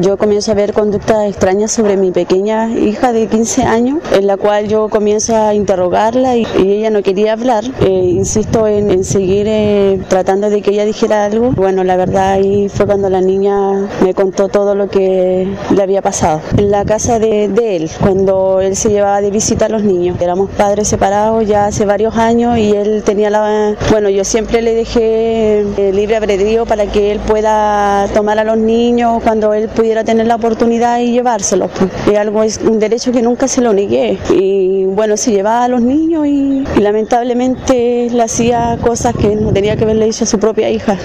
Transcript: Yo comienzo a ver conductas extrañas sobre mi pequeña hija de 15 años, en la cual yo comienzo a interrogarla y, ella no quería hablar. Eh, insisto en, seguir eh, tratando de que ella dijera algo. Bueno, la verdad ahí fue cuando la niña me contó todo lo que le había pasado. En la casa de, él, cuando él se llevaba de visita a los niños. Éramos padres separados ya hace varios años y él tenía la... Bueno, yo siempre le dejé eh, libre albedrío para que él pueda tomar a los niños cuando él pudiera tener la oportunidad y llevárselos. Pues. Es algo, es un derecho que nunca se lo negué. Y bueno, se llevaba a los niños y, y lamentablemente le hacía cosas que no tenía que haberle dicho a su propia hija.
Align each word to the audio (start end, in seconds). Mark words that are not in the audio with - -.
Yo 0.00 0.16
comienzo 0.16 0.52
a 0.52 0.54
ver 0.54 0.74
conductas 0.74 1.28
extrañas 1.28 1.72
sobre 1.72 1.96
mi 1.96 2.12
pequeña 2.12 2.70
hija 2.70 3.12
de 3.12 3.26
15 3.26 3.64
años, 3.64 3.98
en 4.12 4.28
la 4.28 4.36
cual 4.36 4.68
yo 4.68 4.88
comienzo 4.88 5.34
a 5.34 5.54
interrogarla 5.54 6.36
y, 6.36 6.46
ella 6.56 6.90
no 6.90 7.02
quería 7.02 7.32
hablar. 7.32 7.64
Eh, 7.80 8.12
insisto 8.14 8.68
en, 8.68 9.02
seguir 9.02 9.46
eh, 9.48 9.98
tratando 10.06 10.50
de 10.50 10.62
que 10.62 10.70
ella 10.70 10.84
dijera 10.84 11.24
algo. 11.24 11.50
Bueno, 11.50 11.82
la 11.82 11.96
verdad 11.96 12.34
ahí 12.34 12.68
fue 12.68 12.86
cuando 12.86 13.10
la 13.10 13.20
niña 13.20 13.88
me 14.04 14.14
contó 14.14 14.46
todo 14.46 14.76
lo 14.76 14.88
que 14.88 15.48
le 15.74 15.82
había 15.82 16.00
pasado. 16.00 16.42
En 16.56 16.70
la 16.70 16.84
casa 16.84 17.18
de, 17.18 17.46
él, 17.46 17.90
cuando 18.00 18.60
él 18.60 18.76
se 18.76 18.90
llevaba 18.90 19.20
de 19.20 19.32
visita 19.32 19.66
a 19.66 19.68
los 19.68 19.82
niños. 19.82 20.16
Éramos 20.20 20.48
padres 20.50 20.86
separados 20.86 21.44
ya 21.44 21.66
hace 21.66 21.84
varios 21.86 22.14
años 22.16 22.56
y 22.56 22.70
él 22.70 23.02
tenía 23.04 23.30
la... 23.30 23.74
Bueno, 23.90 24.10
yo 24.10 24.22
siempre 24.22 24.62
le 24.62 24.74
dejé 24.74 25.62
eh, 25.76 25.92
libre 25.92 26.18
albedrío 26.18 26.66
para 26.66 26.86
que 26.86 27.10
él 27.10 27.18
pueda 27.18 28.06
tomar 28.14 28.38
a 28.38 28.44
los 28.44 28.58
niños 28.58 29.20
cuando 29.24 29.52
él 29.54 29.68
pudiera 29.88 30.04
tener 30.04 30.26
la 30.26 30.34
oportunidad 30.34 30.98
y 30.98 31.12
llevárselos. 31.12 31.70
Pues. 31.70 31.90
Es 32.12 32.18
algo, 32.18 32.42
es 32.42 32.58
un 32.58 32.78
derecho 32.78 33.10
que 33.10 33.22
nunca 33.22 33.48
se 33.48 33.62
lo 33.62 33.72
negué. 33.72 34.18
Y 34.34 34.84
bueno, 34.84 35.16
se 35.16 35.32
llevaba 35.32 35.64
a 35.64 35.68
los 35.68 35.80
niños 35.80 36.26
y, 36.26 36.62
y 36.76 36.80
lamentablemente 36.80 38.08
le 38.10 38.22
hacía 38.22 38.76
cosas 38.82 39.14
que 39.16 39.34
no 39.34 39.50
tenía 39.50 39.76
que 39.76 39.84
haberle 39.84 40.04
dicho 40.04 40.24
a 40.24 40.26
su 40.26 40.38
propia 40.38 40.68
hija. 40.68 40.94